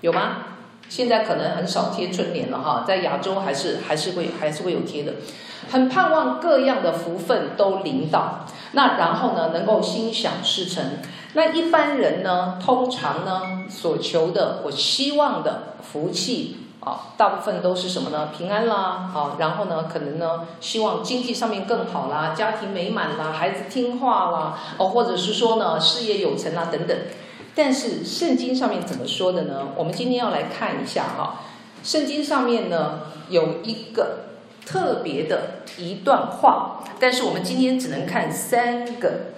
[0.00, 0.36] 有吗？
[0.88, 5.14] 现在可能很少贴春联了哈，在亚洲还是还是会还是会有贴的。
[5.68, 10.84] 很盼望各样的福分都临到，那然后呢，能够心想事成。
[11.32, 18.28] 那一般人呢，通常呢所求的，我希望的福气啊，大部分都是什么呢？
[18.36, 26.96] 平安啦，啊，然后呢，可能呢，希望经济上面更好啦，家庭美满啦，孩子听话啦，哦，或者是说呢，事业有成啦等等。
[27.56, 29.68] 但是圣经上面怎么说的呢？
[29.76, 31.40] 我们今天要来看一下哈，
[31.82, 33.00] 圣经上面呢
[33.30, 34.26] 有一个
[34.66, 39.32] 特别的一段话，但是我们今天只能看三个。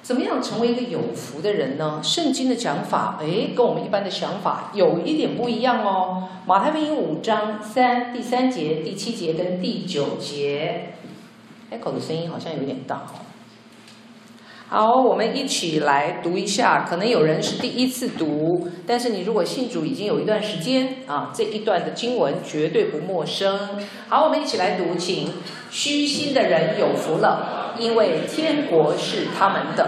[0.00, 2.00] 怎么样成为一个有福的人呢？
[2.02, 6.28] 圣经的讲法，诶，跟我们一般的想法有一点不一样哦。
[6.46, 10.94] 马太福音五章三第三节、第七节跟第九节
[11.70, 13.27] ，Echo 的声音好像有点大哦。
[14.70, 16.84] 好，我们一起来读一下。
[16.86, 23.58] 可能有人是第一次读，但是你如果信主已经有一段时间啊，这一段的经文绝对不陌生。
[24.10, 25.32] 好，我们一起来读，请。
[25.70, 29.86] 虚心的人有福了，因为天国是他们的；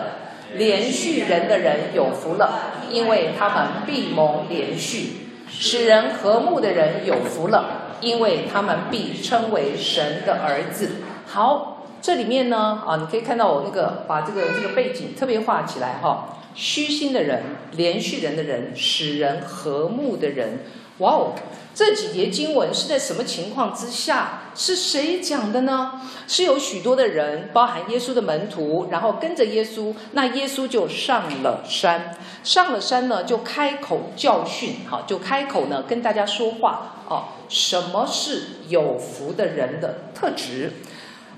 [0.57, 5.09] 怜恤人的人有福了，因为他们必蒙怜恤；
[5.47, 10.89] 使人和睦的人有福了，因为他们必称为神的儿子。
[11.27, 11.70] 好。
[12.03, 16.37] 这里面呢，啊，你可以看到我那个把这个这个背景特别画起来哈。
[16.55, 17.43] 虚心的人，
[17.77, 20.65] 怜恤人的人，使人和睦的人，
[20.99, 21.33] 哇哦！
[21.73, 24.41] 这几节经文是在什么情况之下？
[24.57, 26.03] 是谁讲的呢？
[26.27, 29.95] 是有许多的人，包含耶稣的门徒，然后跟着耶稣。
[30.13, 40.73] 那耶稣就上了山，上了山呢，就开口教训，哈，就开口呢跟大家说话，哦，什么是有福的人的特质？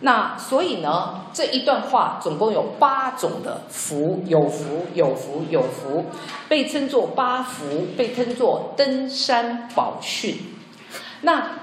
[0.05, 6.07] 那所以呢，这一段话总共有八种的福，有福，有福，有福，
[6.49, 10.57] 被称作八福，被称作登山宝训。
[11.21, 11.59] 那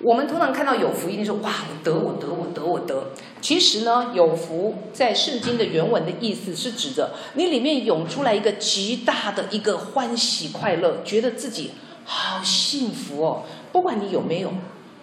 [0.00, 3.10] 我们通常看到有福，一定说哇，我得，我得，我得，我得。
[3.40, 11.72] 其实呢，有福在圣经的原文的意思是指着你里面涌出来一个极大的一个欢喜快乐，觉得自己
[12.04, 13.42] 好幸福哦，
[13.72, 14.52] 不管你有没有。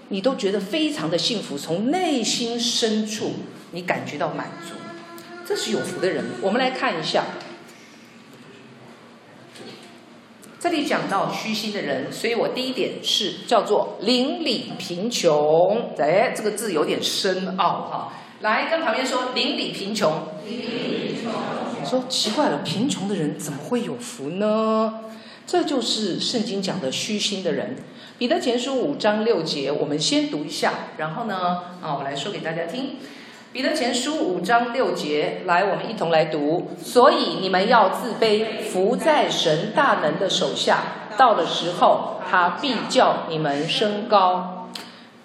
[0.10, 3.34] 你都觉得非常的幸福，从内心深处
[3.72, 4.74] 你感觉到满足，
[5.46, 6.26] 这是有福的人。
[6.42, 7.26] 我们来看一下，
[10.60, 15.94] 这里讲到虚心的人，所以我第一点是叫做邻里贫穷。
[16.00, 18.14] 哎，这个字有点深奥哈。
[18.42, 20.28] 来跟旁边说邻里贫穷。
[20.46, 20.62] 邻里
[21.14, 21.86] 贫穷。
[21.86, 25.02] 说奇怪了，贫穷的人怎么会有福呢？
[25.46, 27.78] 这就是圣经讲的虚心的人。
[28.20, 32.98] 彼得前书五章六节，我们先读一下，然后呢，啊，我来说给大家听。
[33.54, 36.72] 彼得前书五章六节，来，我们一同来读。
[36.84, 40.80] 所以你们要自卑，伏在神大能的手下，
[41.16, 44.59] 到了时候，他必叫你们升高。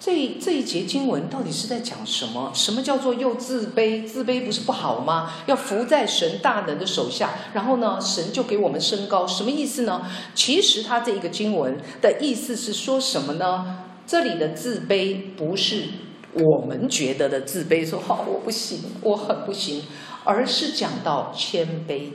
[0.05, 2.51] 这这一节经文到底是在讲什么？
[2.53, 4.05] 什么叫做又自卑？
[4.05, 5.33] 自卑不是不好吗？
[5.47, 10.07] 要伏在神大能的手下，然后呢，神就给我们升高，什么意思呢？
[10.35, 13.79] 其实他这一个经文的意思是说什么呢？
[14.05, 15.85] 这里的自卑不是
[16.33, 19.85] 我们觉得的自卑，说好我不行，我很不行，
[20.23, 22.09] 而是讲到谦卑。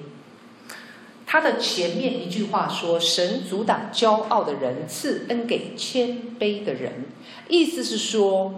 [1.26, 7.06] 他的前面一句话说：“神阻挡骄傲的人，赐恩给谦卑的人。”
[7.50, 8.54] 意思是说，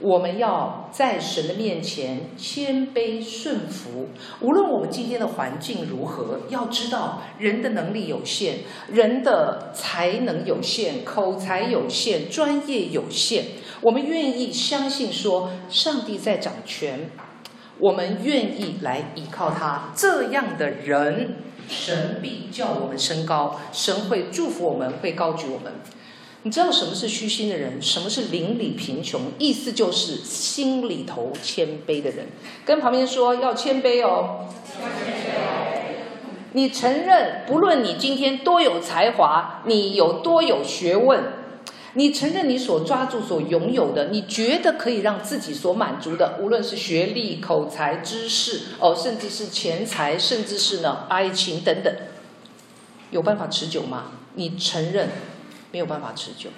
[0.00, 4.08] 我们要在神的面前谦卑顺服。
[4.40, 8.56] 无论我们今天的环境如何，要知道人的能力有限，
[8.88, 13.44] 人的才能有限，口才有限，专业有限。
[13.80, 17.10] 我们愿意相信说，上帝在掌权，
[17.78, 19.92] 我们愿意来依靠他。
[19.94, 21.36] 这样的人。
[21.68, 25.72] 神必叫我们升高，神会祝福我们，会高举我们。
[26.44, 27.80] 你知道什么是虚心的人？
[27.80, 29.20] 什么是邻里贫穷？
[29.38, 32.26] 意思就是心里头谦卑的人。
[32.64, 34.46] 跟旁边说要谦卑哦。
[36.52, 41.22] 你承认，不论你今天多有才华，你有多有学问。
[41.94, 51.94] 你承认你所抓住、所拥有的，你觉得可以让自己所满足的，无论是学历、口才、知识，哦，甚至是钱财，甚至是呢爱情等等，
[53.10, 54.12] 有办法持久吗？
[54.34, 55.10] 你承认
[55.72, 56.50] 没有办法持久，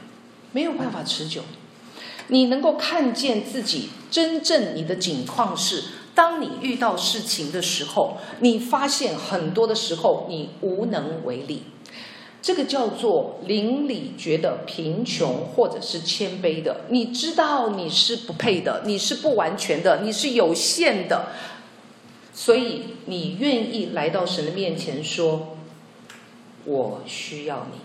[0.52, 1.42] 没有办法持久。
[2.28, 5.84] 你能够看见自己真正你的境况是，
[6.14, 11.64] 当你遇到事情的时候，你发现很多的时候你无能为力。
[12.40, 21.28] 这个叫做邻里觉得贫穷或者是谦卑的，你知道你是不配的，你是不完全的，你是有限的，
[22.34, 25.56] 所以你愿意来到神的面前说
[26.66, 27.78] ：“我需要你。”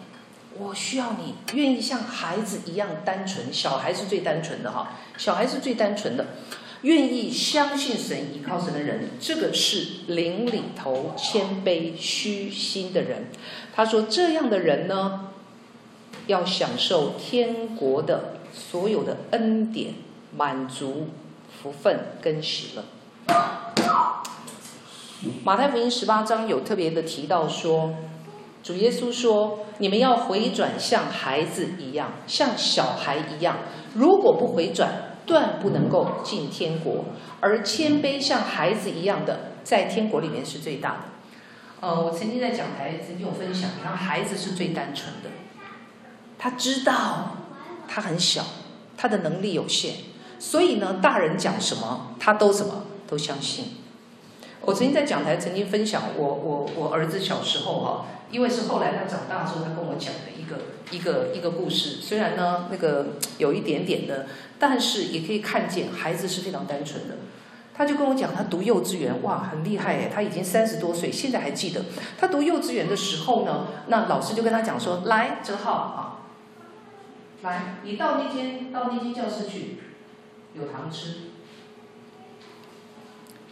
[0.59, 6.25] 我需要你愿意像孩子一样单纯，小孩是最单纯的哈，小孩是最单纯的，
[6.81, 13.27] 愿意相信神、依靠神的人，这个是灵里头谦卑虚心的人。
[13.73, 15.29] 他说这样的人呢，
[16.27, 19.94] 要享受天国的所有的恩典、
[20.35, 21.07] 满足、
[21.61, 22.83] 福分跟喜乐。
[25.45, 27.94] 马太福音十八章有特别的提到说。
[28.61, 33.57] 主耶稣说：“你们要回转，像孩子一样，像小孩一样。
[33.94, 37.06] 如果不回转，断不能够进天国。
[37.39, 41.00] 而谦卑像孩子一样的，在天国里面是最大的。”
[41.81, 45.29] 呃，我曾经在讲台曾经有分享，然后孩子是最单纯的，
[46.38, 47.38] 他知道
[47.88, 48.44] 他很小，
[48.97, 49.94] 他的能力有限，
[50.38, 53.77] 所以呢，大人讲什么，他都什么都相信。
[54.69, 58.06] 我曾经在讲台曾经分享我我我儿子小时候哈。
[58.30, 60.57] 因为是后来他长大之后，他跟我讲的一个
[60.92, 61.98] 一个一个故事。
[62.00, 63.07] 虽然呢，那个
[63.39, 64.27] 有一点点的，
[64.60, 67.16] 但是也可以看见孩子是非常单纯的。
[67.75, 70.12] 他就跟我讲，他读幼稚园，哇，很厉害哎！
[70.13, 71.86] 他已经三十多岁，现在还记得。
[72.19, 76.21] 他读幼稚园的时候呢，那老师就跟他讲说：“来，哲浩啊，
[77.42, 79.80] 来，你到那间到那间教室去，
[80.54, 81.31] 有糖吃。”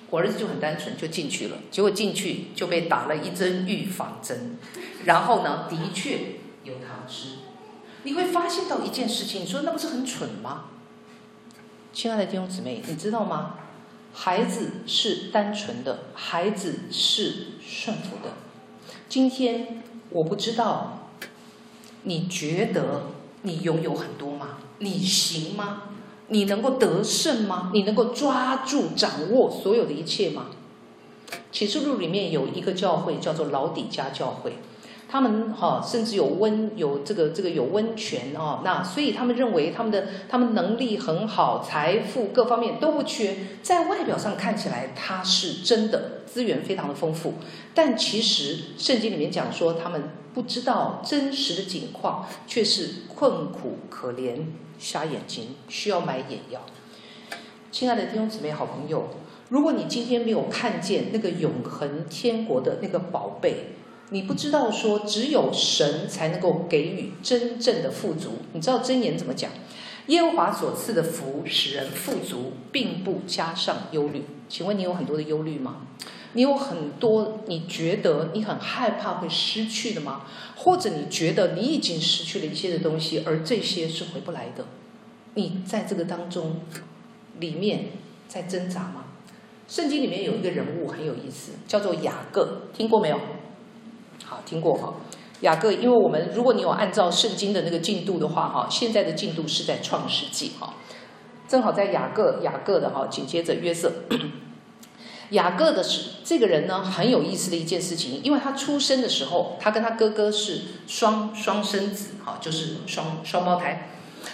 [0.09, 1.57] 我儿子就很单纯，就进去了。
[1.69, 4.57] 结果进去就被打了一针预防针，
[5.06, 7.39] 然后呢，的确有糖吃。
[8.04, 10.65] 你会发现到一件事情，你说那不是很蠢吗？
[11.92, 13.56] 亲爱的弟兄姊妹，你知道吗？
[14.13, 18.33] 孩子是单纯的，孩子是顺服的。
[19.09, 21.09] 今天我不知道，
[22.04, 23.07] 你觉得
[23.42, 24.59] 你拥有很多吗？
[24.80, 25.83] 你行吗？
[26.29, 27.71] 你能够得胜吗？
[27.74, 30.47] 你能够抓住、掌握所有的一切吗？
[31.51, 34.57] 启示录里面有一个教会叫做老底嘉教会，
[35.09, 47.33] 他们哈甚至有温有这个这个有温泉啊，那所以他们认为他们的他们能力很好，财富各方面都不缺，在外表上看起来他是真的资源非常的丰富，
[47.73, 54.39] 但其实圣经里面讲说他们不知道真实的景况，却是困苦可怜。
[54.79, 56.65] 瞎眼睛需要买眼药，
[57.71, 59.09] 亲爱的弟兄姊妹、好朋友，
[59.50, 63.74] 如果你今天没有看见那个永恒天国的那个宝贝，
[64.09, 68.39] 你不知道说只有神才能够给予真正的富足。
[68.53, 69.51] 你知道箴言怎么讲？
[70.07, 74.23] 耶和华所赐的福使人富足，并不加上忧虑。
[74.47, 75.88] 请问你有很多的忧虑吗？
[76.33, 80.21] 你有很多你觉得你很害怕会失去的吗？
[80.56, 84.65] 或者你觉得你已经失去了一些的东西，而这些是回不来的？
[85.35, 86.62] 你在这个当中
[87.39, 87.85] 里面
[88.27, 89.06] 在挣扎吗？
[89.68, 93.19] 圣经里面有一个人物很有意思，叫做雅各，听过没有？
[94.23, 94.94] 好，听过哈。
[95.41, 100.73] 雅各，因为我们如果你有按照圣经的那个进度的话，哈，现在的进度是在创世纪，哈，
[101.47, 103.91] 正好在雅各，雅各的哈，紧接着约瑟。
[105.31, 113.89] 雅各的是这个人呢，很有意思的一件事情，因为他出生的时候，他跟他哥哥是双双生子，哈，就是双双胞胎。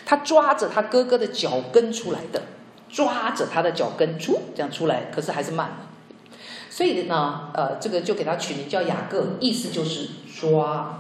[0.06, 2.44] 他抓着他哥哥的脚跟出来的，
[2.90, 5.78] 抓着他的脚跟出这样出来，可是还是慢了。
[6.70, 11.00] 所以呢，呃，这个就给他取名叫雅各，意思就是抓。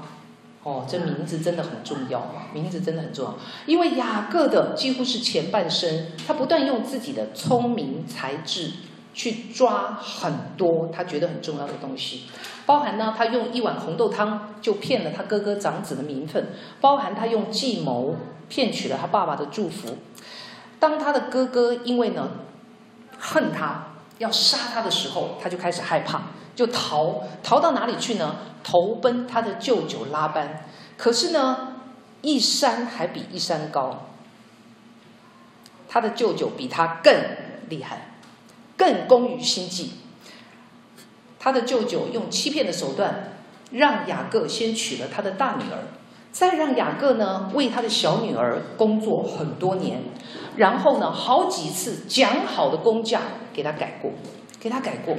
[0.63, 8.72] 哦，这名字真的很重要，名字真的很重要，因为雅各的几乎是前半生，他不断用自己的聪明才智。
[9.13, 12.24] 去抓很多他觉得很重要的东西，
[12.65, 16.48] 包含呢，他用一碗红豆汤就骗了他哥哥长子的名分，
[16.82, 18.15] 包含他用计谋
[18.50, 19.98] 骗取了他爸爸的祝福。
[20.79, 22.32] 当他的哥哥因为呢
[23.20, 26.24] 恨他要杀他的时候，他就开始害怕，
[26.55, 28.36] 就逃，逃到哪里去呢？
[28.63, 30.65] 投奔他的舅舅拉班。
[30.98, 31.74] 可是呢，
[32.22, 34.08] 一山还比一山高，
[35.89, 37.13] 他的舅舅比他更
[37.70, 38.12] 厉害。
[38.84, 39.92] 更工于心计，
[41.40, 43.38] 他的舅舅用欺骗的手段，
[43.72, 45.88] 让雅各先娶了他的大女儿，
[46.34, 50.00] 再让雅各呢为他的小女儿工作很多年，
[50.58, 53.22] 然后呢好几次讲好的工价
[53.54, 54.12] 给他改过，
[54.60, 55.16] 给他改过。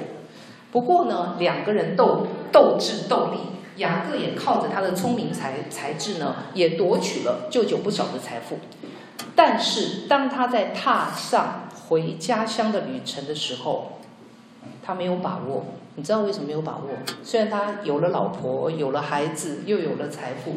[0.70, 3.38] 不过呢两个人斗斗智斗力，
[3.76, 8.58] 雅各也靠着他的聪明才才智呢，也夺取了舅舅不少的财富。
[9.34, 13.98] 但是当他在踏上回家乡的旅程的时候，
[14.82, 15.66] 他没有把握。
[15.96, 16.88] 你知道为什么没有把握？
[17.22, 20.56] 虽然他有了老婆，有了孩子，又有了财富，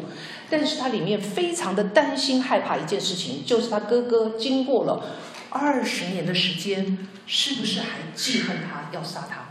[0.50, 5.04] 但是他里面非常的担心害怕一件事情，就是他哥哥经过了
[5.50, 9.47] 二十年的时间，是不是还记恨他，要杀他？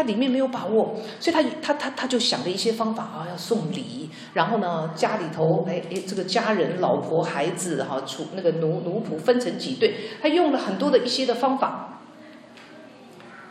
[0.00, 12.00] 他里面没有把握，所以他他他他就想了一些方法啊，要送礼，然后呢，家里头哎哎，这个家人、老婆、孩子哈，出那个奴奴仆分成几队，他用了很多的一些的方法，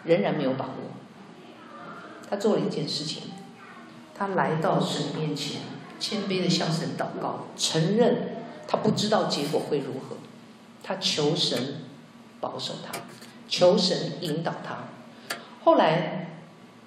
[0.06, 0.72] 仍然没有把握。
[2.28, 3.22] 他做了一件事情，
[4.16, 5.62] 他来到神面前，
[6.00, 8.38] 谦卑的向神祷告，承认
[8.68, 10.18] 他不知道结果会如何，
[10.82, 11.76] 他求神
[12.40, 13.00] 保守他，
[13.48, 14.86] 求神引导他。
[15.64, 16.26] 后来。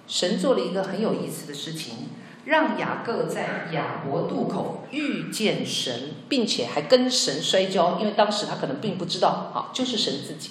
[0.06, 2.08] 神做了一个很有意思的事情，
[2.44, 10.50] 让雅各在雅伯渡口遇见神，并且还跟神摔跤，因为当时他可能并不知道，啊，就是神自己。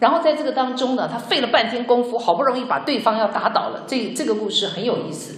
[0.00, 3.84] 然后在这个当中呢，他费了半天功夫，好不容易把对方要打倒了。
[3.86, 5.36] 这这个故事很有意思，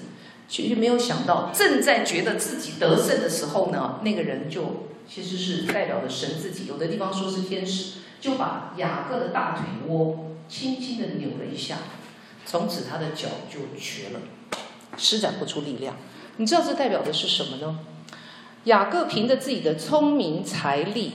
[0.49, 6.67] 其实没有想到，正在觉得自己得胜的时候呢，那个人就其实是代表了神自己。
[6.67, 11.77] 有的地方说是天使，就把雅各的大腿窝轻轻地扭了一下。
[12.47, 14.21] 从此他的脚就瘸了，
[14.97, 15.97] 施展不出力量。
[16.37, 17.79] 你知道这代表的是什么呢？
[18.65, 21.13] 雅各凭着自己的聪明财力，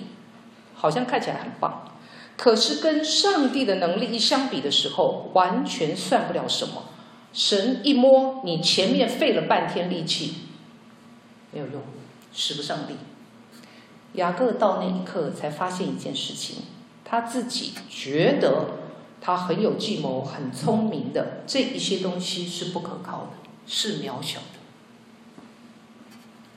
[0.75, 1.93] 好像看起来很棒，
[2.38, 6.86] 可是跟上帝的能力一相比的时候，完全算不了什么。
[7.33, 10.36] 神一摸你，前面费了半天力气，
[11.51, 11.81] 没有用，
[12.33, 12.95] 使不上力。
[14.13, 16.63] 雅各到那一刻才发现一件事情，
[17.05, 18.78] 他自己觉得。
[19.21, 23.31] 他很有计谋，很聪明的，这一些东西是不可靠的，
[23.67, 24.59] 是渺小的。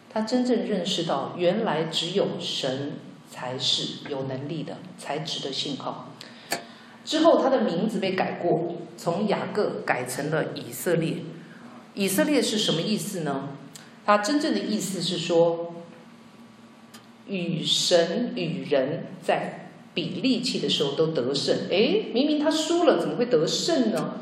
[0.09, 2.93] 他真正认识到，原来只有神
[3.31, 6.11] 才是有能力的，才值得信靠。
[7.05, 11.17] 之后，他的名字被改过，从雅各改成了以色列。
[11.95, 13.49] 以色列是什么意思呢？
[14.07, 15.75] 他真正的意思是说，
[17.27, 19.62] 与神与人在。
[19.95, 24.21] 比力气的时候都得胜，哎，明明他输了，怎么会得胜呢？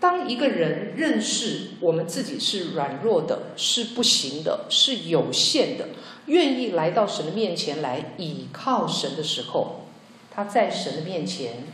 [0.00, 5.88] 当一个人认识我们自己是软弱的，是不行的，是有限的，
[6.26, 9.86] 愿意来到神的面前来倚靠神的时候，
[10.30, 11.64] 他在神的面前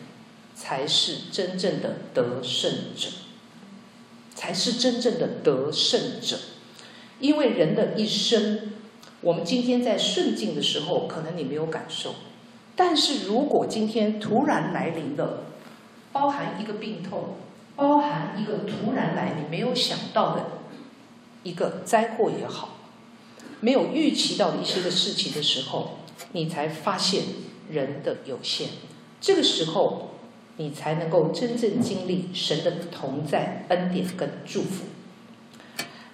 [0.55, 3.09] 才是真正的得胜者，
[4.35, 6.39] 才是真正的得胜者。
[7.21, 8.73] 因为人的一生，
[9.21, 12.15] 我们今天在顺境的时候，可能你没有感受。
[12.77, 15.45] 但是如果今天突然来临了，
[16.13, 17.37] 包含一个病痛，
[17.77, 20.45] 包含一个突然来你没有想到的
[21.45, 22.71] 一个灾祸也好，
[23.61, 25.99] 没有预期到一些的事情的时候，
[26.33, 27.23] 你才发现
[27.71, 28.71] 人的有限。
[29.21, 30.11] 这个时候，
[30.57, 34.87] 你才能够真正经历神的同在、恩典跟祝福。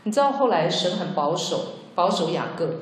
[0.03, 2.81] 你知道后来神很保守，保守雅各，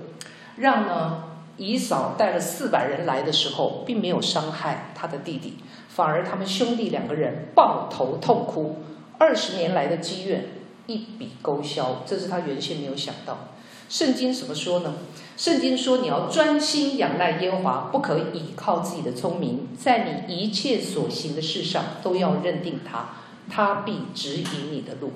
[0.57, 1.25] 让呢。
[1.59, 8.77] 以扫带了四百人来的时候，并没有伤害他的弟弟，反而他们兄弟两个人抱头痛哭，
[9.19, 10.47] 二十年来的积怨
[10.87, 13.49] 一笔勾销，这是他原先没有想到。
[13.89, 14.95] 圣经怎么说呢？
[15.37, 23.17] 圣经说你要专心仰赖耶和华，不可倚靠自己的聪明，在你一切所行的事上都要认定他，
[23.51, 25.13] 他必指引你的路。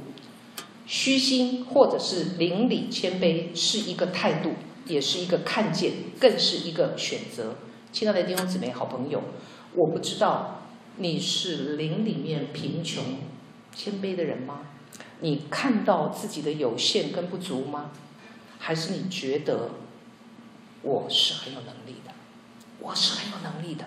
[0.87, 4.53] 虚心或者是邻里谦卑是一个态度。
[4.87, 7.57] 也是一个看见，更是一个选择。
[7.93, 9.23] 亲爱的弟兄姊妹、好朋友，
[9.75, 10.63] 我不知道
[10.97, 13.03] 你是灵里面贫穷、
[13.75, 14.61] 谦卑的人吗？
[15.21, 17.91] 你看到自己的有限跟不足吗？
[18.59, 19.71] 还是你觉得
[20.83, 22.13] 我是很有能力的？
[22.81, 23.85] 我是很有能力的。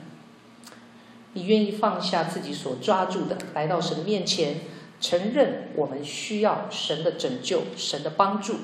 [1.33, 4.61] 你愿意放下自己所抓住的，来到神面前，
[5.01, 8.55] 承认我们需要神的拯救、神的帮助。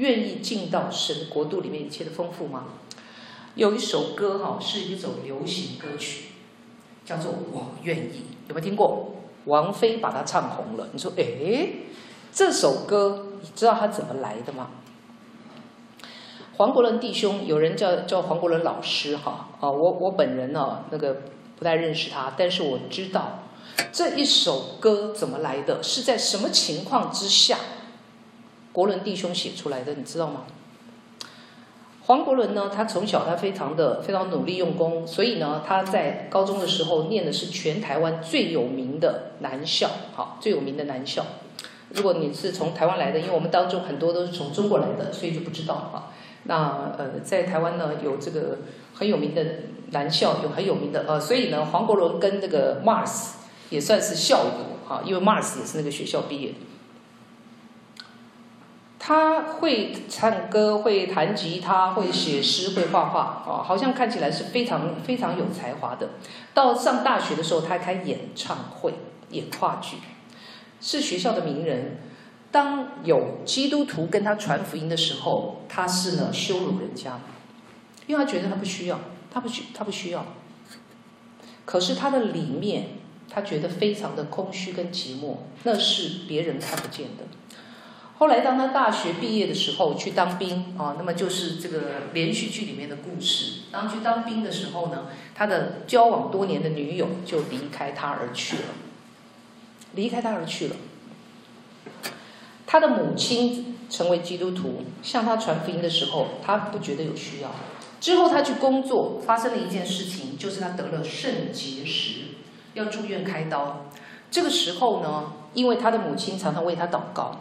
[0.00, 2.64] 愿意进到神国度里面一切的丰富吗？
[3.54, 6.30] 有一首歌哈，是一首流行歌曲，
[7.04, 8.00] 叫做《我愿意》，
[8.48, 9.12] 有没有听过？
[9.44, 10.88] 王菲把它唱红了。
[10.92, 11.84] 你说，诶，
[12.32, 14.70] 这首歌你知道它怎么来的吗？
[16.56, 21.22] 黄国伦弟兄，有人叫叫黄国伦老师哈啊，我我本人呢那个
[21.58, 23.40] 不太认识他，但是我知道
[23.92, 27.58] 这一首歌怎么来的，是在什么情况之下？
[28.72, 30.42] 国伦弟兄写出来的，你知道吗？
[32.02, 41.24] 黄国伦呢，他从小他非常的非常努力用功，所以呢，他在高中的时候念的是全台湾最有名的男校，好，最有名的男校。
[41.90, 46.12] 如果你是从台湾来的，因为我们当中很多都是从中国来的，所以就不知道哈。
[46.44, 48.58] 那呃，在台湾呢，有这个
[48.94, 49.44] 很有名的
[49.90, 53.34] 男校，有很有名的呃，所以呢，黄国伦跟这个 Mars
[53.68, 56.56] 也算是校友哈，因为 Mars 也是那个学校毕业的。
[59.10, 66.10] 他会唱歌，会弹吉他，会写诗，会画画，啊，好像看起来是非常非常有才华的。
[66.54, 68.94] 到上大学的时候，他开演唱会，
[69.30, 69.96] 演话剧。
[70.80, 71.98] 是学校的名人。
[72.52, 77.18] 当有基督徒跟他传福音的时候，他是呢羞辱人家，
[78.06, 80.24] 因为他觉得他不需要，他不需他不需要。
[81.64, 82.90] 可是他的里面，
[83.28, 87.24] 他觉得非常的空虚跟寂寞，那是别人看不见的。
[88.20, 91.80] 后来当他大学毕业的时候去当兵啊，那么就是这个
[92.12, 93.62] 连续剧里面的故事。
[93.72, 98.62] 当去当兵的时候呢，他的交往多年的女友就离开他而去了，
[99.94, 100.76] 离开他而去了。
[102.66, 107.50] 他的母亲成为基督徒，向他传福音的时候，他不觉得有需要。
[108.02, 112.20] 之后他去工作，发生了一件事情，就是他得了肾结石，
[112.74, 113.86] 要住院开刀。
[114.30, 117.40] 这个时候呢，因为他的母亲常常为他祷告，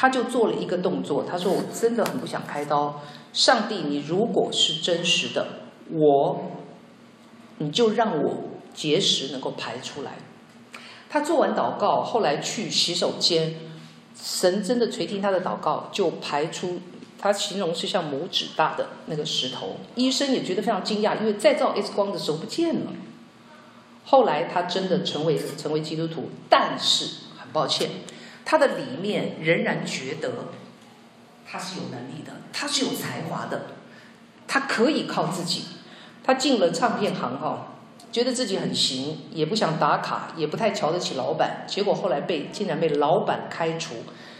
[0.00, 1.26] 他就做了一个动作。
[1.30, 3.02] 他说：“我真的很不想开刀，
[3.34, 5.46] 上帝，你如果是真实的，
[5.90, 6.40] 我，
[7.58, 10.12] 你就让我结石能够排出来。”
[11.10, 13.56] 他做完祷告，后来去洗手间。
[14.22, 16.80] 神真的垂听他的祷告，就排出
[17.18, 19.76] 他形容是像拇指大的那个石头。
[19.96, 22.92] 医生也觉得非常惊讶，因为再照 X 光的时候不见了。
[24.06, 27.04] 后来他真的成为成为基督徒，但是
[27.38, 27.90] 很抱歉，
[28.50, 30.32] 他的里面仍然觉得
[31.46, 33.66] 他是有能力的，他是有才华的，
[34.48, 35.66] 他可以靠自己。
[36.24, 37.68] 他进了唱片行哈。
[38.10, 43.94] 觉得自己很行，也不想打卡，也不太瞧得起老板，结果后来被竟然被老板开除，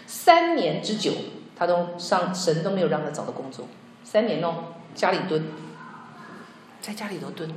[0.09, 1.13] 三年之久，
[1.55, 3.69] 他都上神都没有让他找到工作，
[4.03, 5.45] 三年哦，家里蹲，
[6.81, 7.49] 在家里头蹲，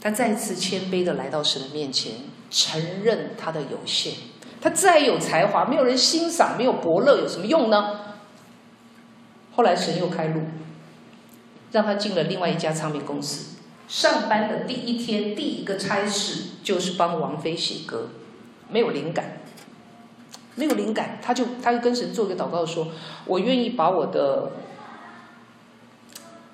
[0.00, 2.12] 他再次谦卑的来到神的面前，
[2.48, 4.12] 承认他的有限，
[4.60, 8.00] 他再有才华，没有人欣赏，没有伯乐，有什么用呢？
[9.54, 10.42] 后来神又开路，
[11.72, 13.56] 让他进了另外一家唱片公司。
[13.88, 18.10] 上班的第一天，第一个差事就是帮王菲写歌，
[18.68, 19.40] 没有灵感，
[20.56, 22.88] 没有灵感，他就他就跟神做一个祷告说
[23.24, 24.52] ：“我愿意把我的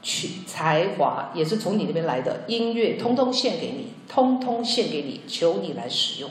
[0.00, 6.30] 曲才华，也是从你那边来的音乐，通通献给你，通通献给你，求你来使用，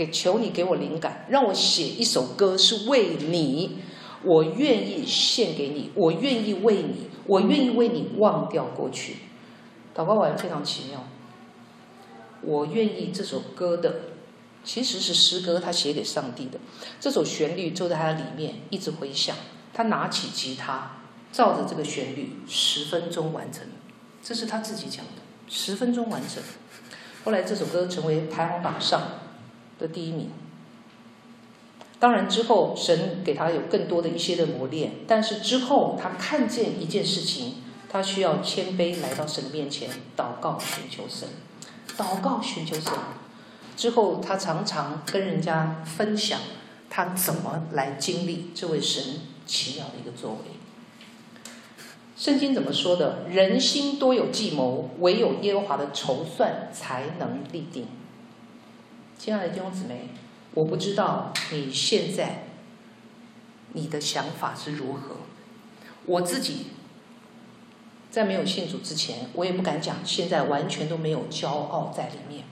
[0.00, 3.80] 给求你给我灵感，让我写一首歌是为你，
[4.24, 9.16] 我愿意献给你，我愿意为你，我愿意为你忘掉过去。”
[9.94, 11.06] 祷告完非常奇妙，
[12.40, 14.00] 我愿意这首歌的
[14.64, 16.58] 其实是诗歌，他写给上帝的。
[16.98, 19.36] 这首旋律就在他的里面一直回响。
[19.74, 23.66] 他拿起吉他，照着这个旋律，十分钟完成。
[24.22, 26.42] 这是他自己讲的，十分钟完成。
[27.22, 29.02] 后来这首歌成为排行榜上
[29.80, 30.28] 的第一名。
[31.98, 37.54] 当然之后神给他有更多的一些的磨练，但是之后他看见一件事情。
[37.92, 41.28] 他需要谦卑来到神的面前祷告寻求神，
[41.98, 42.92] 祷告寻求神
[43.76, 46.38] 之后，他常常跟人家分享
[46.88, 50.38] 他怎么来经历这位神奇妙的一个作为。
[52.16, 53.24] 圣经怎么说的？
[53.28, 57.88] 人心多有计谋，唯有耶和华的筹算才能立定。
[59.22, 60.08] 亲爱的弟兄姊妹，
[60.54, 62.44] 我不知道你现在
[63.74, 65.16] 你的想法是如何，
[66.06, 66.68] 我自己。
[68.10, 72.44] 在没有信主之前，我也不敢讲，现在完全都没有骄傲在里面。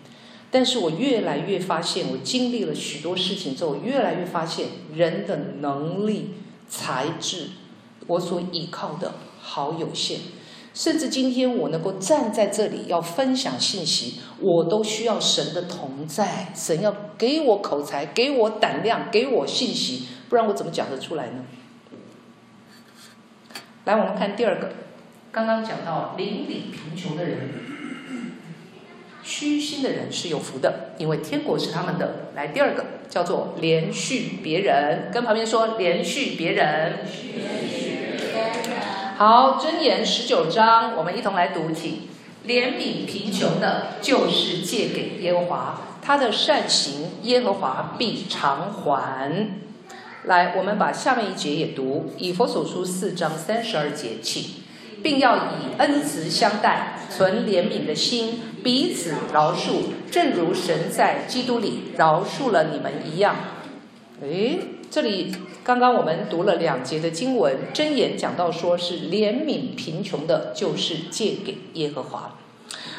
[0.51, 6.35] 但是我越来越发现，我经历了许多事情之后，越来越发现人的能力、
[6.69, 7.49] 才智，
[8.07, 10.21] 我所依靠的好有限。
[10.79, 16.53] 甚至今天我能够站在这里要分享信息，我都需要神的同在。
[16.55, 21.45] 神要给我口才，给我胆量，给我信息，不然我怎么讲得出来呢？
[23.87, 24.71] 来，我们看第二个。
[25.33, 27.39] 刚刚讲到邻里贫穷的人，
[29.25, 32.31] 虚心的人是有福的，因为天国是他们的。
[32.37, 37.01] 来，第二个叫做怜恤别人，跟旁边说怜恤别人。
[39.19, 42.03] 好，箴言十九章，我们一同来读起。
[42.47, 49.49] 怜悯贫穷的，就是借给耶和华，他的善行，耶和华必偿还。
[50.23, 54.63] 来，我们把下面一节也读，以弗所书四章三十二节起。
[55.03, 59.81] 并要以恩慈相待，存怜悯的心，彼此饶恕，
[60.13, 63.35] 正如神在基督里饶恕了你们一样。
[64.23, 72.39] 诶，这里刚刚我们读了两节的经文，箴言讲到说是怜悯贫穷的，就是借给耶和华。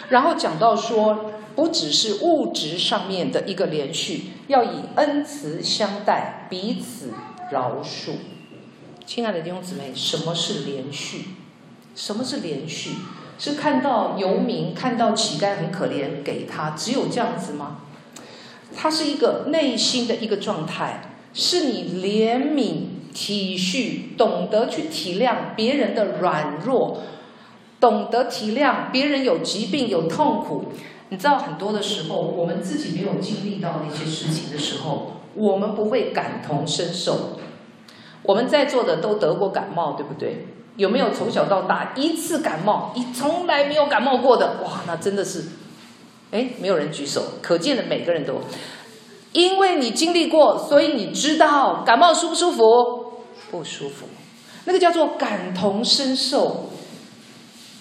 [0.10, 7.12] 然后讲到说，不只是物质上面的一个连续，要以恩慈相待，彼此
[7.52, 8.18] 饶恕。
[9.06, 11.26] 亲爱的弟兄姊妹，什么是连续？
[11.96, 12.92] 什么是连续？
[13.40, 17.82] 是看到游民，看到乞丐很可怜，给他，只有这样子吗？
[18.76, 27.04] 它是一个内心的一个状态，是你怜悯、体恤、懂得去体谅别人的软弱，
[27.80, 30.66] 懂得体谅别人有疾病、有痛苦。
[31.10, 37.40] 你知道，很多的时候，我们自己没有经历到那些事情的时候，我们不会感同身受。
[38.24, 40.46] 我们在座的都得过感冒，对不对？
[40.76, 44.62] 有没有从小到大一次感冒，你从来没有感冒过的？
[44.64, 45.46] 哇，那真的是，
[46.32, 48.42] 哎，没有人举手，可见的每个人都，
[49.32, 52.64] 因为你经历过，所以你知道感冒舒不舒服？
[53.52, 54.08] 不舒服，
[54.66, 56.70] 那个叫做感同身受。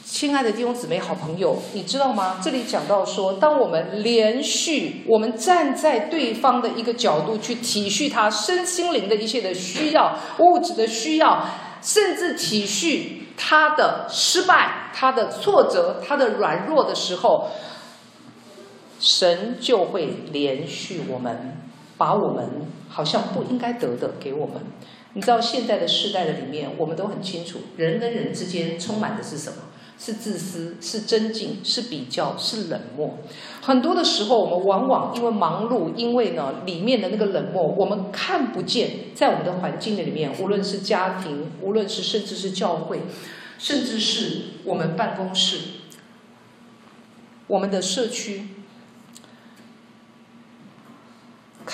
[0.04, 2.40] 亲爱的弟兄姊妹、好朋友，你知道吗？
[2.42, 11.46] 这里讲到说，当我们连续，我们站在对方的一个角度去体恤他身心灵的一切的需要、物质的需要，
[11.82, 17.50] 甚至体恤他的失败、他的挫折、他的软弱的时候，
[19.00, 21.56] 神就会连续我们，
[21.96, 24.56] 把我们好像不应该得的给我们。
[25.14, 29.56] 你知道，现在的世代的里面，我们都很清楚，人跟人之间充满的是什么？
[29.98, 33.18] 是自私，是尊敬，是比较，是冷漠。
[33.60, 43.00] 很多的时候，我们往往因为忙碌，因为呢里面的那个冷漠，我们看不见，在我们的环境的里面，无论是家庭，无论是甚至是教会，
[43.58, 45.58] 甚至是我们办公室，
[47.48, 48.46] 我们的社区，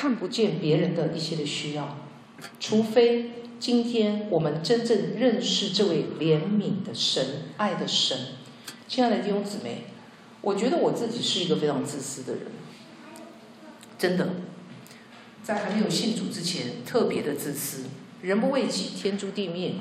[0.04, 1.96] 看不见别人的一些的需要，
[2.60, 3.30] 除非。
[3.58, 8.18] 今天我们真正认识这位怜悯的神、爱的神，
[8.86, 9.84] 亲爱的弟兄姊妹，
[10.42, 12.42] 我觉得我自己是一个非常自私的人，
[13.96, 14.34] 真的，
[15.42, 17.84] 在还没有信主之前，特别的自私，
[18.20, 19.72] 人不为己，天诛地灭。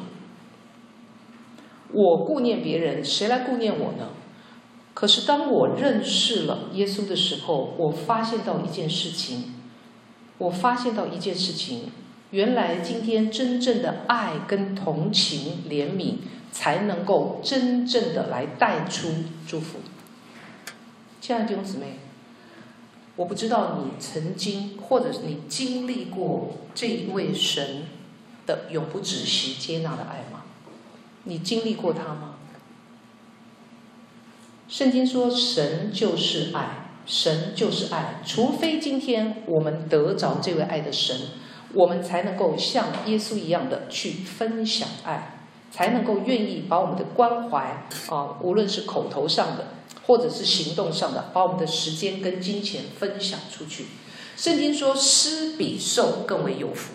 [1.91, 4.11] 我顾念别人，谁来顾念我呢？
[4.93, 9.55] 可是当我认识了耶稣的时候，我发现到一件事情，
[10.37, 11.91] 我发现到一件事情。
[12.31, 16.15] 原来今天真正的爱跟同情、怜悯，
[16.51, 19.09] 才能够真正的来带出
[19.47, 19.77] 祝福。
[21.21, 21.99] 亲爱的弟兄姊妹，
[23.15, 27.83] 我不知道你曾经或者你经历过这一位神
[28.47, 30.45] 的永不止息接纳的爱吗？
[31.25, 32.37] 你经历过他吗？
[34.67, 41.17] 圣经说，神就是爱，神就是爱，除非今天我们得着这位爱的神。
[41.75, 45.39] 我们才能够像耶稣一样的去分享爱，
[45.71, 49.69] 才能够愿意把我们的关怀啊，无论是口头上的，
[50.05, 53.87] 或者是行动上的，把我们的时间跟金钱分享出去。
[54.37, 56.93] 圣经说，施比受更为有福，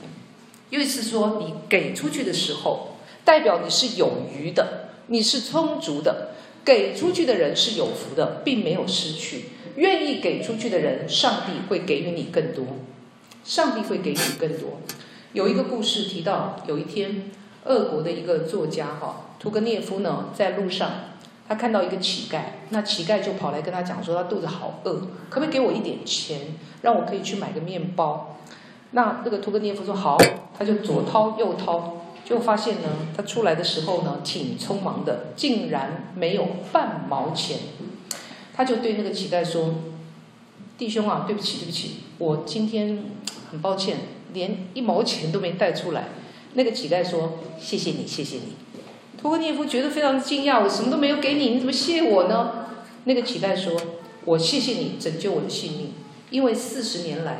[0.71, 2.91] 意思是说，你给出去的时候，
[3.25, 9.47] 代表你是有余的，你是充足的，给出去的人是有福的，并没有失去。
[9.79, 12.65] 愿意给出去的人，上帝会给予你更多。
[13.45, 14.81] 上帝会给你更多。
[15.33, 17.31] 有一个故事提到，有一天，
[17.65, 20.91] 俄国的一个作家哈屠格涅夫呢，在路上，
[21.47, 24.95] 他看到一个乞丐，那乞丐就跑来跟他讲说，他肚子好饿，
[25.31, 26.41] 可不可以给我一点钱，
[26.83, 28.37] 让我可以去买个面包？
[28.91, 30.19] 那这个屠格涅夫说好，
[30.59, 37.59] 他就左掏右掏，就发现呢，他出来的时候呢，挺匆忙的，竟然没有半毛钱。
[38.59, 39.77] 他就对那个乞丐说
[40.77, 43.05] ：“弟兄啊，对不起，对不起，我今天。”
[43.51, 43.97] 很抱歉，
[44.35, 46.09] 连一毛钱都没带出来。
[46.53, 48.57] 那个乞丐说：“谢谢你，谢谢你。”
[49.17, 52.67] 屠格涅夫觉得非常惊讶，我什么都没有给你，你怎么谢我呢？
[53.05, 53.73] 那个乞丐说
[54.27, 55.93] ：“我谢谢你拯救我的性命，
[56.29, 57.39] 因为四十年来，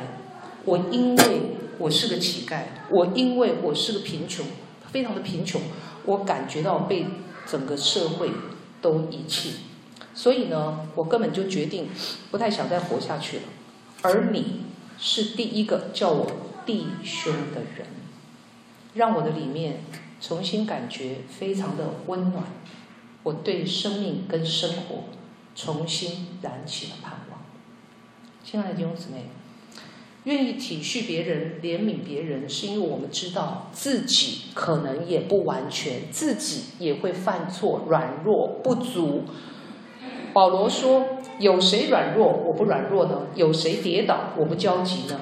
[0.65, 1.41] 我因为
[1.77, 4.47] 我是个乞丐，我因为我是个贫穷，
[4.91, 5.61] 非常的贫穷，
[6.05, 7.05] 我感觉到被
[7.45, 8.31] 整个社会
[8.81, 9.57] 都遗弃，
[10.19, 11.87] 所以呢，我根本就决定
[12.29, 13.43] 不太想再活下去了。
[14.01, 14.63] 而你。”
[15.01, 16.29] 是第一个叫我
[16.65, 17.87] 弟兄的人，
[18.95, 19.81] 让我的里面
[20.19, 22.43] 重新感觉非常的温暖，
[23.23, 25.05] 我对生命跟生活
[25.55, 27.39] 重新燃起了盼望。
[28.43, 29.27] 亲爱的弟兄姊妹，
[30.25, 39.23] 愿意体恤别人、怜悯别人，是因为我们知道自己可能也不完全，自己也会犯错、软弱、不足。
[40.33, 41.05] 保罗说。
[41.39, 43.21] 有谁软弱，我不软弱呢？
[43.33, 45.17] 有谁跌倒，我不焦急呢？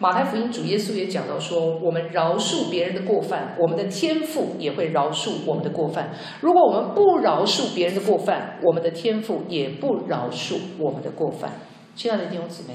[0.00, 6.10] 马太福音主耶稣也讲到说，我们饶恕别人的过犯，我们的天父也会饶恕我们的过犯。
[6.40, 11.52] 如果我们不饶恕别人的过犯，我们的天父也不饶恕我们的过犯。
[11.94, 12.74] 亲爱的弟兄姊妹，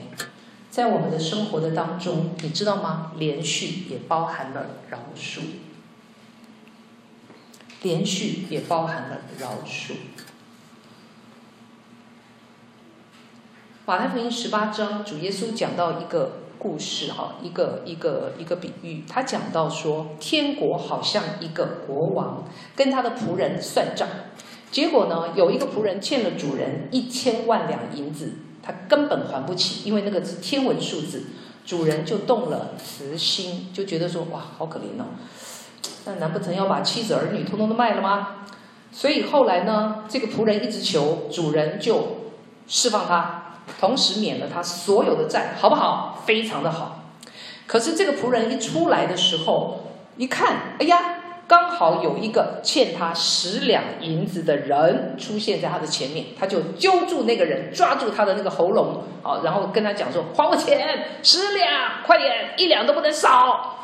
[0.70, 3.12] 在我们的生活的当中，你知道吗？
[3.18, 5.42] 连续也包含了饶恕，
[7.82, 9.96] 连续也包含了饶恕。
[13.92, 24.08] 马太福音十八章，主耶稣讲到一个故事，哈，一个一个一个比喻，他讲到说，天国好像一个国王跟他的仆人算账，
[24.72, 28.32] 结果呢，有一个仆人欠了主人一千万两银子，
[28.64, 31.24] 他根本还不起，因为那个是天文数字，
[31.66, 35.04] 主人就动了慈心，就觉得说，哇，好可怜哦。
[36.06, 38.46] 那难不成要把妻子儿女通通都卖了吗？
[38.94, 42.32] 所以后来呢，这个仆人一直求主人就
[42.68, 43.41] 释放他，
[43.80, 46.22] 同时免了他所有的债，好不好？
[46.26, 47.04] 非常的好。
[47.68, 51.16] 可是这个仆人一出来的时候，一看，哎呀，
[51.48, 63.78] 刚好有一个欠他十两银子的人出现在他的前面，他就揪住那个人，抓住他的那个喉咙，好，然后跟他讲说：“还我钱，十两，快点，一两都不能少。”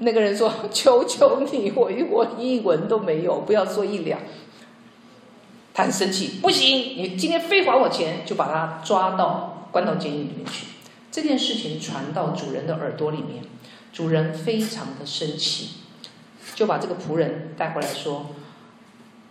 [0.00, 4.18] 那个人说：“求求你，我我一文都没有，不要说一两。”
[5.74, 10.68] 他很生气，不行，你今天非还我钱，就把他抓到关到监狱里面去。
[11.10, 13.44] 这件事情传到主人的耳朵里面，
[13.92, 15.70] 主人非常的生气，
[16.54, 18.30] 就把这个仆人带回来说：“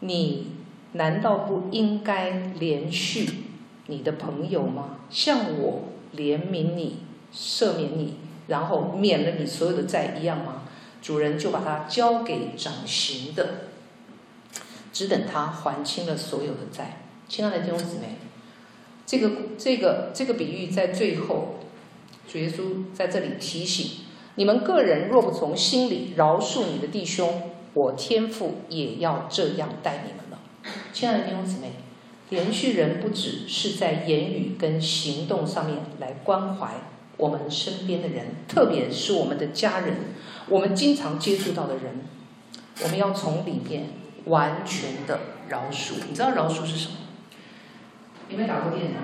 [0.01, 0.47] 你
[0.91, 3.29] 难道不应该怜恤
[3.87, 4.97] 你的朋友吗？
[5.09, 5.83] 像我
[6.15, 6.97] 怜悯你，
[7.33, 8.15] 赦免你。”
[8.47, 10.63] 然后免了你所有的债一样吗？
[11.01, 13.69] 主人就把他交给掌刑的，
[14.93, 17.01] 只等他还清了所有的债。
[17.27, 18.19] 亲爱的弟兄姊妹，
[19.05, 21.55] 这个这个这个比喻在最后，
[22.27, 30.39] 主耶稣在这里提醒你们：个人若不从心里饶恕你的弟兄，我天父也要这样待你们了。
[30.93, 31.73] 亲爱的弟兄姊妹，
[32.29, 36.75] 连续人不只是在言语跟行动上面来关怀。
[37.17, 39.97] 我们身边的人，特别是我们的家人，
[40.49, 42.01] 我们经常接触到的人，
[42.83, 43.85] 我们要从里面
[44.25, 45.95] 完全的饶恕。
[46.07, 46.97] 你知道饶恕是什么？
[48.29, 48.99] 有没有打过电脑？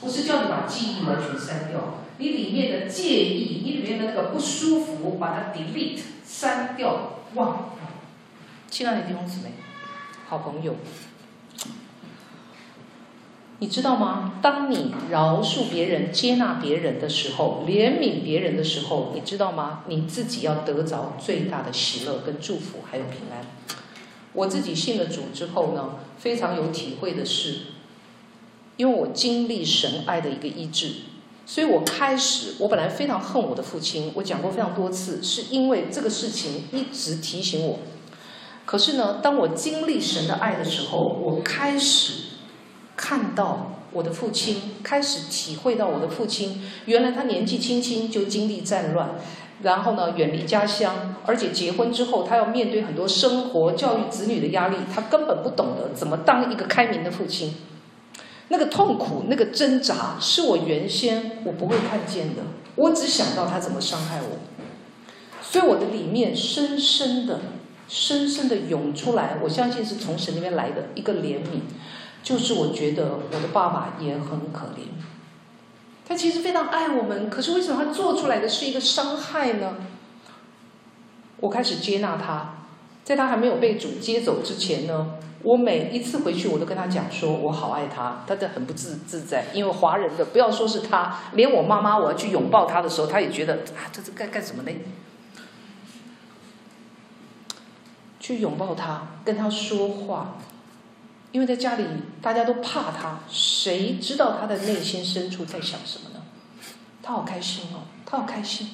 [0.00, 7.70] 不是叫你把记忆完全删掉，你里面的介意，你里面的那个不舒服，把它 delete 删掉，忘。
[8.68, 9.52] 亲爱的弟兄姊妹，
[10.28, 10.76] 好朋友。
[13.60, 14.34] 你知道吗？
[14.42, 19.84] 当你饶恕别人、接纳别人的时候，怜悯别人的时候，你知道吗？
[19.86, 23.46] 你自己要得着最大的喜乐跟祝福，还有平安。
[24.32, 27.58] 我自己信了主之后呢，非常有体会的是，
[28.76, 30.90] 因为我经历神爱的一个医治，
[31.46, 37.78] 所以我开始，我本来非常恨我的父亲，我讲过非常多次，是因为这个事情一直提醒我。
[38.66, 42.23] 可是呢，当我经历神的爱的时候，我开始。
[42.96, 49.10] 看到我的父亲，开始体会到我的父亲，原来他年纪轻轻就经历战乱，
[49.62, 57.54] 然后呢，远离家乡，而且结婚之后，他要面对很多生活、教育子女的压力，他根本不懂得怎么当一个开明的父亲。
[58.48, 62.42] 那个痛苦，那个挣扎，是我原先我不会看见的，
[62.74, 64.38] 我只想到他怎么伤害我，
[65.40, 67.40] 所以我的里面深深的、
[67.88, 71.62] 深深的涌出来，我相信是从神那边来的一个怜悯。
[72.24, 74.88] 就是我觉得我的爸爸也很可怜，
[76.08, 79.76] 他其实非常爱我们，可是为什么他做出来的是一个伤害呢？
[81.36, 82.54] 我开始接纳他，
[83.04, 94.72] 在他还没有被主接走之前呢，我每一次回去我都跟他讲说，我好爱他，他就很不自自在，因为华人的不要说是他，连我妈妈我要去拥抱他的时候，他也觉得啊，这是干干什么呢？
[98.18, 100.38] 去拥抱他，跟他说话。
[101.34, 101.84] 因为在家里，
[102.22, 106.22] 大家都怕他，谁知道他的内心深处在想什么呢？
[107.02, 108.70] 他好开心哦，他好开心。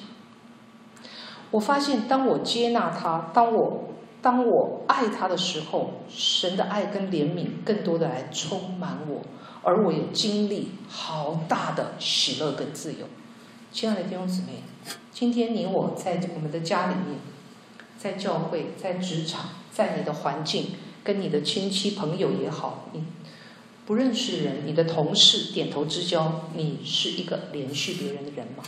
[1.49, 3.85] 我发现，当我接纳他，当我
[4.21, 9.23] 当我爱他的时候，神的爱跟怜悯更多的来充满我，
[9.63, 13.07] 而我有经历好大的喜乐跟自由。
[13.71, 14.61] 亲爱的弟兄姊妹，
[15.11, 17.17] 今天你我在我们的家里面，
[17.97, 20.75] 在教会，在职场，在你的环境。
[21.03, 23.03] 跟你的亲戚朋友也好，你
[23.85, 28.63] 不认识人，你的同事点头之交，你是一个连续别人的人吗？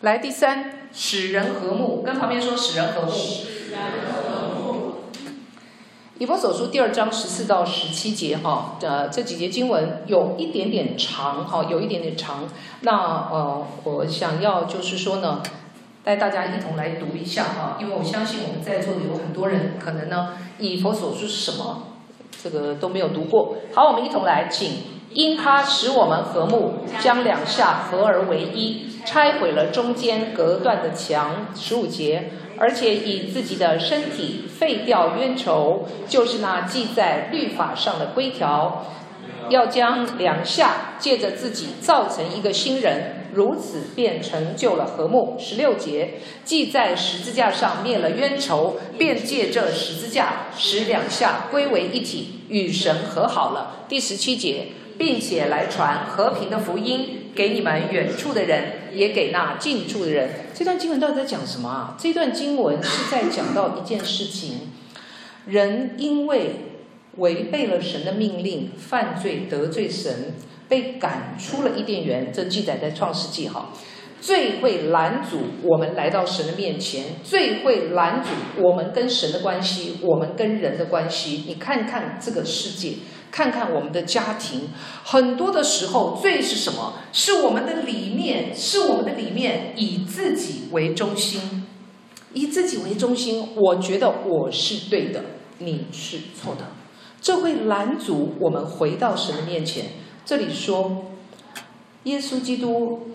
[0.00, 3.12] 来，第三，使人和睦，跟旁边说使人和睦。
[3.12, 3.80] 使人
[4.12, 4.94] 和睦。
[6.18, 12.48] 以弗所书第二章十四到十七节，哈，呃，这几节经文有一点点长，哈，有一点点长。
[12.80, 15.42] 那呃，我想要就是说呢。
[16.02, 21.88] 带大家一同来读一下哈，因为我相信我们在座的有很多人可能呢，以佛所书是什么，
[22.42, 23.56] 这个都没有读过。
[23.74, 24.82] 好，我们一同来，请
[25.12, 38.86] 因他使我们和睦，将两下合而为一，拆毁了中间隔断的墙，十五节，而且以自己的身体废掉冤仇，就是那记在律法上的规条。
[39.48, 45.36] 要将两下借着自己造成一个新人，如此便成就了和睦。
[45.38, 46.14] 十六节，
[46.44, 53.84] 既在十字架上灭了冤仇，便借这十字架使两下归为一体，与神和好了。
[53.88, 60.30] 第十七节，并且来传和平的福音给你们远处的人，也给那近处的人。
[60.54, 61.96] 这段经文到底在讲什么啊？
[61.98, 64.70] 这段经文是在讲到一件事情，
[65.46, 66.66] 人因为。
[67.16, 70.32] 违背了神的命令，犯罪得罪神，
[70.70, 72.32] 被赶出了伊甸园。
[72.32, 73.70] 这记载在创世纪哈。
[74.22, 78.28] 最会拦阻我们来到神的面前，最会拦阻
[78.62, 81.44] 我们跟神的关系，我们跟人的关系。
[81.48, 82.96] 你看看这个世界，
[83.30, 84.68] 看看我们的家庭，
[85.04, 86.98] 很多的时候，罪是什么？
[87.14, 91.66] 是我们的里面，是我们的里面以自己为中心，
[92.34, 93.48] 以自己为中心。
[93.56, 95.24] 我觉得我是对的，
[95.60, 96.66] 你是错的。
[97.22, 99.86] 这会拦阻我们回到神的面前。
[100.24, 101.06] 这里说，
[102.04, 103.08] 耶稣基督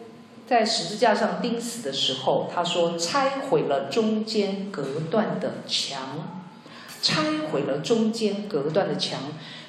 [0.47, 6.43] 在十字架上钉死的时候，他说拆毁了中间隔断的墙，
[7.01, 9.19] 拆毁了中间隔断的墙。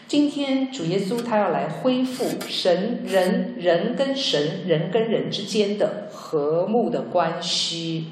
[0.09, 8.07] 今天主耶稣他要来恢复神人人跟神人跟人之间的和睦的关系，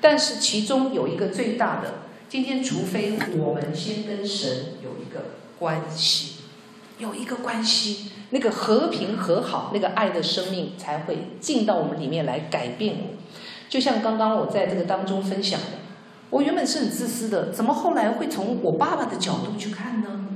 [0.00, 1.94] 但是其中有一个最大的，
[2.28, 5.42] 今天除非我们先跟神有一个。
[5.58, 6.31] 关系
[7.02, 13.18] 有一个关系，那个和平和好，那个爱的生命才会进到我们里面来改变我。
[13.68, 15.78] 就像刚刚我在这个当中分享的，
[16.30, 20.28] 我原本是很自私的，怎么后来会从我爸爸的角度去看呢？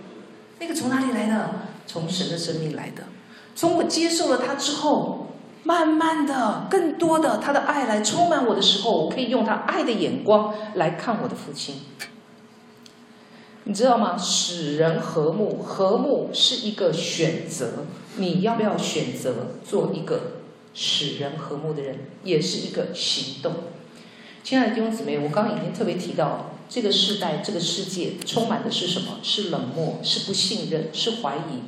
[0.59, 1.51] 那个从哪里来的？
[1.87, 3.05] 从神的生命来的。
[3.55, 5.29] 从我接受了他之后，
[5.63, 11.77] 慢慢的、更多的他的爱来充满我的时候，我可以用他爱的眼光来看我的父亲。
[13.69, 14.17] 你知道吗？
[14.17, 17.85] 使人和睦，和睦是一个选择。
[18.17, 23.55] 你要不要选择做一个使人和睦的人，也是一个行动。
[24.45, 29.19] 亲爱的弟兄姊妹，我刚刚已经特别提到，这个时代、这个世界充满的是什么？
[29.25, 31.67] 是冷漠，是不信任，是怀疑。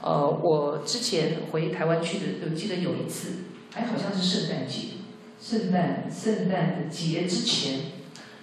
[0.00, 3.38] 呃，我之前回台湾去的，我记得有一次，
[3.74, 4.82] 哎，好像是圣诞节，
[5.42, 7.80] 圣诞圣诞节之前，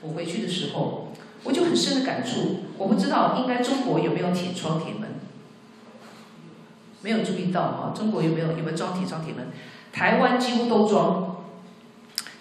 [0.02, 1.05] 我回去的时候。
[1.46, 5.10] 我就很深的感触，我不知道应该中国有没有铁窗铁门，
[7.02, 9.48] 没有注意到啊，中国有没有有没有装铁窗铁门？
[9.94, 11.46] 台湾几乎都装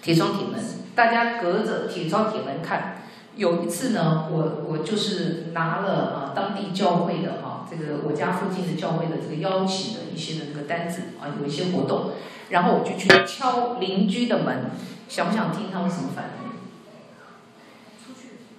[0.02, 0.60] 铁窗铁门，
[0.96, 3.02] 大家隔着铁窗铁门看。
[3.36, 12.12] 有一次呢，我我就是拿了啊当地教会的哈这个我家附近的教会的这个邀请的一些的那个单子啊，有一些活动，
[12.50, 14.70] 然后我就去敲邻居的门，
[15.08, 16.43] 想不想听他们什么反应？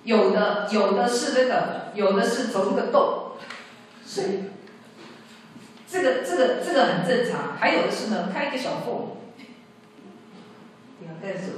[0.06, 3.32] 有的有的是那个，有的是走那个洞，
[4.06, 4.46] 所以
[5.90, 7.58] 这个这个这个很正常。
[7.60, 9.18] 还有的是呢，开一个小缝，
[11.00, 11.54] 你要干什么？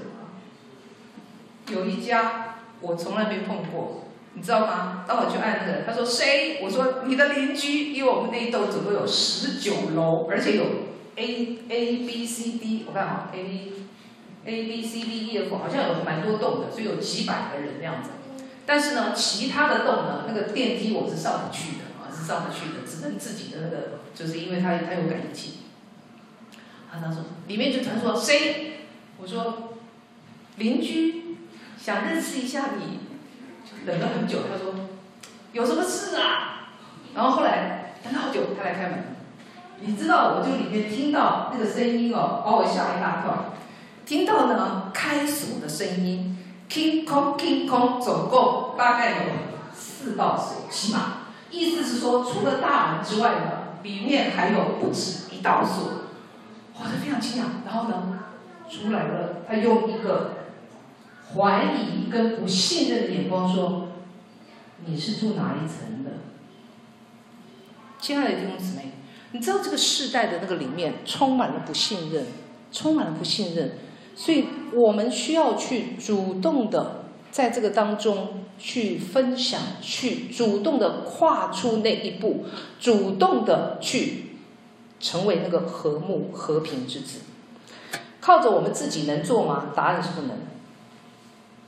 [1.70, 5.04] 有一家我从来没碰过，你知道吗？
[5.06, 6.62] 当我去按那个，他说谁？
[6.64, 10.64] 我说你的邻居，因为我们那一栋总共有十九楼，而且有
[11.18, 13.74] A A B C D，我看好 A B
[14.46, 18.12] A B C D E F，好像有蛮多栋的，所以有几百个人那样子。
[18.68, 25.60] 但是呢，其他的洞呢，那个电梯我是上不去的啊，是上不去的，只能自己的那个，就是因为它它有感应器。
[26.92, 28.82] 啊，他说里面就传说谁？
[29.20, 29.74] 我说
[30.58, 31.38] 邻居
[31.82, 33.00] 想认识一下你，
[33.86, 34.40] 等了很久。
[34.52, 34.76] 他说
[35.54, 36.74] 有什么事啊？
[37.16, 39.00] 然后后来等了好久，他来开门。
[39.80, 43.54] 你知道，我就里面听到那个声音哦，把我吓一大跳。
[44.06, 46.37] 听到呢开锁的声音。
[46.70, 49.32] King Kong King Kong，总共大概有
[49.74, 56.04] 四道锁，起码意思是说，除了大门之外呢，里面还有不止一道锁。
[56.76, 57.46] 哇，他非常惊讶。
[57.66, 58.20] 然后呢，
[58.70, 60.34] 出来了，他用一个
[61.34, 63.90] 怀疑跟不信任的眼光说
[64.86, 66.12] ：“你是住哪一层的？”
[68.00, 68.92] 亲爱的弟兄姊妹，
[69.32, 72.28] 你知道这个世代的那个里面充满了不信任，
[72.72, 73.80] 充满了不信任。
[74.18, 82.46] 所以我们需要去主动的在这个当中去分享，去主动的跨出那一步，
[82.80, 84.32] 主动的去
[85.00, 87.20] 成为那个和睦和平之子。
[88.20, 89.68] 靠着我们自己能做吗？
[89.76, 90.32] 答案是不能。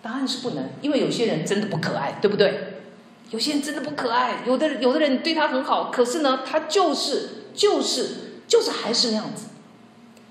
[0.01, 2.81] 答案是不能，因为有些人真的不可爱，对不对？
[3.29, 9.48] 有些人真的不可爱，有的有的人对他很好，可是呢，他就是就是就是还是那样子。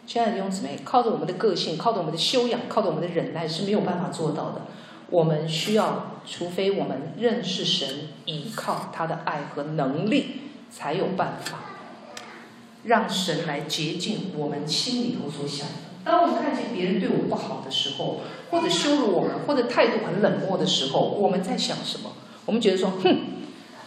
[0.09, 4.63] 亲爱的弟兄姊妹，靠着我们的个性，靠着我们的修养，靠着我们的忍耐是没有办法做到的。
[5.11, 10.41] 我们需要，除非我们认识神，依靠他的爱和能力，
[10.71, 11.59] 才有办法
[12.85, 15.69] 让神来洁净我们心里头所想。
[16.03, 22.13] 当我们看见别人对我不好的时候，或者羞辱我们，或者态度很冷漠的时候，我们在想什么？
[22.47, 23.19] 我们觉得说，哼，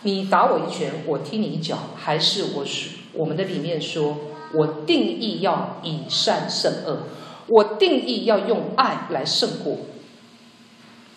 [0.03, 4.17] 你打我一拳，我踢你一脚，还是我是我们的里面说，
[4.53, 7.07] 我定义要以善胜恶，
[7.47, 9.77] 我定义要用爱来胜过。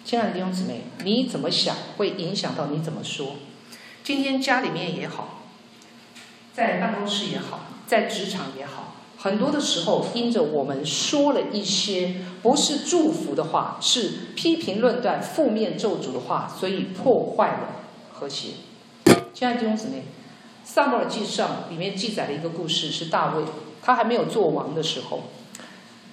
[0.05, 3.37] 亲爱的弟兄姊妹，你怎么想会影响到你怎么说？
[4.03, 5.41] 今天家里面也好，
[6.53, 17.69] 在办公室也好，在职场也好，很多的时候，因着我们说了一些不是祝福的话，是批评论断、负面咒诅的话，所以破坏了
[18.13, 18.49] 和谐。
[19.33, 19.99] 亲爱的弟兄姊妹，
[20.65, 23.45] 《撒母耳记上》里面记载了一个故事，是大卫，
[23.83, 25.25] 他还没有做王的时候，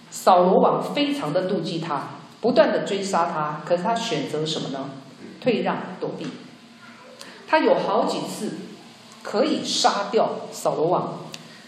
[0.09, 2.09] 扫罗王非常的妒忌他。
[2.41, 4.89] 不断的追杀他，可是他选择什么呢？
[5.39, 6.25] 退让躲避。
[7.47, 8.53] 他有好几次
[9.21, 11.19] 可以杀掉扫罗王，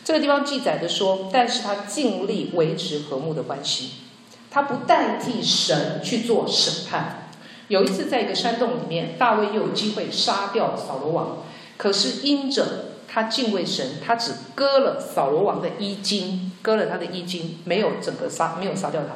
[0.04, 3.92] 这个地方记载的说，但是他尽力维持和睦的关系，
[4.50, 7.30] 他不代替神去做审判。
[7.68, 11.38] 有一次在一个山洞里面，大卫又有机会杀掉扫罗王，
[11.78, 19.16] 可是因着他敬畏神，他只割了扫罗王的衣襟，割了他的衣襟，没有整个杀，没有杀掉他。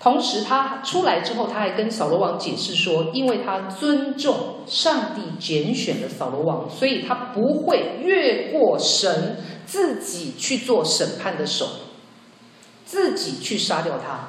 [0.00, 11.68] 同时，他出来之后，他还跟扫罗王解释说，因为他尊重上帝拣选的扫罗王，所以他不会越过神自己去做审判的手，
[12.84, 14.28] 自己去杀掉他。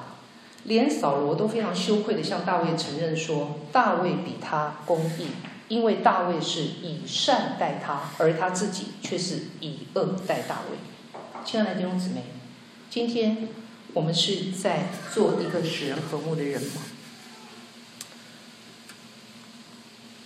[0.64, 5.28] 连扫罗都非常羞愧的向大卫承认说，大卫比他公义，
[5.68, 10.78] 因为大卫是以善待他，而他自己却是以恶待大卫。
[11.46, 12.24] 亲爱的弟兄姊妹，
[12.90, 13.48] 今天。
[13.94, 16.82] 我们是在做一个使人和睦的人吗？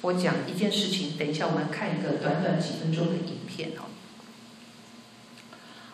[0.02, 3.86] 我讲一件事情，等一下我们看一个短短几分钟的影片哈。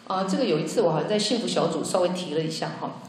[0.08, 3.02] 啊，这个有一次我好像在幸福小组稍微提了一下哈，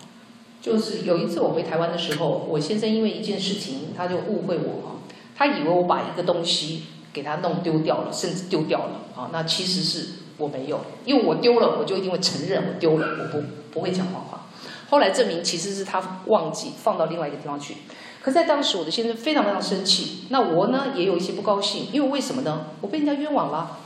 [0.61, 4.95] 就是有一次我回台湾的时候，我先生因为一件事情他就误会我哈，
[5.37, 10.09] 他以为我把一个东西给他弄丢掉了，甚至丢掉了啊，那其实是
[10.39, 14.47] 我没有，因为我丢了，我就一定会承认我丢了，我不不会讲谎话。
[14.89, 17.76] 后来证明其实是他忘记放到另外一个地方去，
[18.22, 22.66] 可在当时我的先生非常非常生气，那我呢也有一些不高兴，因为为什么呢？
[22.80, 23.78] 我被人家冤枉了，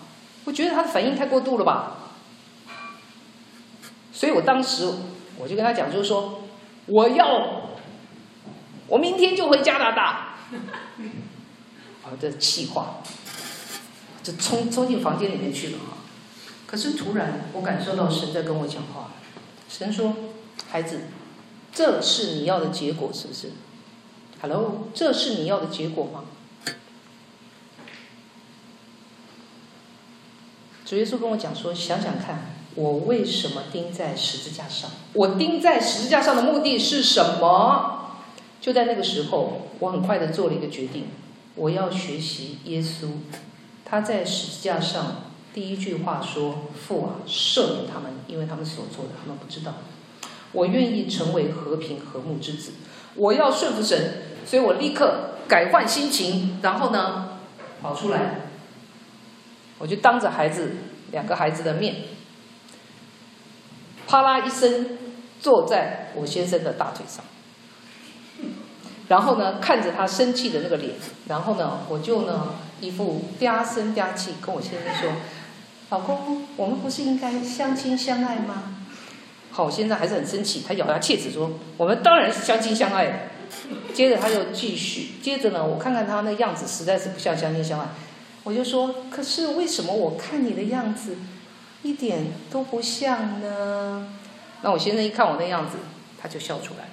[0.45, 1.97] 我觉得他的反应太过度了吧，
[4.13, 4.89] 所以我当时
[5.39, 6.43] 我就跟他讲，就是说
[6.87, 7.63] 我要
[8.89, 10.35] 我明天就回加拿大，
[12.05, 13.03] 啊，这气话，
[14.23, 15.99] 就冲冲进房间里面去了哈，
[16.67, 19.13] 可是突然我感受到神在跟我讲话，
[19.69, 20.15] 神说。
[20.69, 21.01] 孩子，
[21.73, 23.51] 这是你要的结果，是不是
[24.41, 26.25] ？Hello，这是你要的结果吗？
[30.85, 34.91] 主耶稣跟我讲说：“想想看，我为什么钉在十字架上？
[35.15, 38.21] 我钉在十字架上的目的是什么？”
[38.61, 41.07] 就在那个时候，我很快的做了一个决定：
[41.61, 43.09] 我要学习耶稣。
[43.85, 49.75] 他在十字架上第一句话说：“父啊，赦免他们，因为他们所做的，他们不知道。”
[50.53, 52.73] 我愿意成为和平和睦之子，
[53.15, 57.39] 我要顺服神，所以我立刻改换心情，然后呢，
[57.83, 58.47] 跑出来，
[59.79, 60.73] 我就当着孩子
[61.13, 61.97] 两个孩子的面，
[64.07, 64.99] 啪啦一声
[65.41, 67.25] 坐在我先生的大腿上，
[69.11, 70.95] 然后呢，看着他生气的那个脸，
[71.27, 75.11] 然后呢，我就呢一副嗲声嗲气跟我先生说
[75.91, 78.77] ：“老公，我们不是应该相亲相爱吗？”
[79.51, 83.13] 好，我现在还是很生气，他咬牙切齿说：“我们当然是相亲相爱的。”
[83.93, 87.87] 接着他又继续，接着呢，我看看他那样子实在是不像相亲相爱，
[88.45, 91.17] 我就说：“可是为什么我看你的样子
[91.83, 94.09] 一点都不像呢？”
[94.63, 95.79] 那我先生一看我那样子，
[96.23, 96.89] 他就笑出来。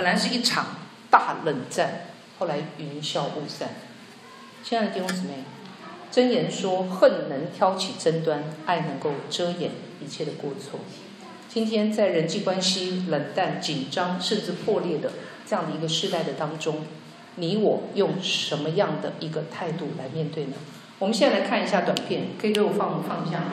[0.00, 0.76] 本来是一场
[1.10, 2.06] 大冷战，
[2.38, 3.68] 后来云消雾散。
[4.64, 5.44] 亲爱的弟兄姊妹，
[6.10, 9.72] 箴言说：“恨能挑起争端，爱能够遮掩
[10.02, 10.80] 一切的过错。”
[11.50, 15.12] 今天在人际关系冷淡、紧张甚至破裂的
[15.46, 16.86] 这样的一个时代的当中，
[17.34, 20.54] 你我用什么样的一个态度来面对呢？
[20.98, 23.52] 我们现在来看一下短片，可以给我放放一下吗。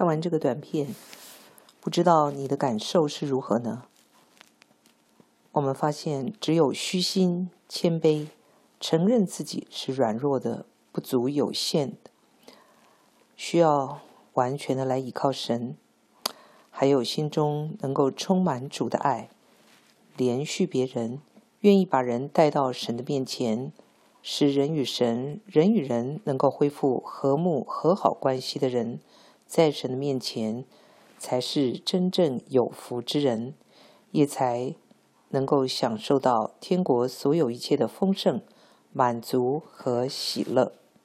[0.00, 0.94] 看完这个短片，
[1.78, 3.82] 不知道你的感受是如何呢？
[5.52, 8.28] 我们发现，只有虚心、谦卑，
[8.80, 12.10] 承认自己是软弱的、不足、有限的。
[13.36, 14.00] 需要
[14.32, 15.76] 完全的来依靠神，
[16.70, 19.28] 还有心中能够充满主的爱，
[20.16, 21.20] 怜恤别人，
[21.60, 23.70] 愿意把人带到神的面前，
[24.22, 29.00] 使人与神、人与人能够恢复和睦和好关系的人，
[29.50, 30.64] 在神的面前
[31.18, 33.54] 才是真正有福之人，
[34.12, 34.76] 也才
[35.30, 38.40] 能够享受到天国所有一切的丰盛、
[38.92, 40.79] 满足和喜乐。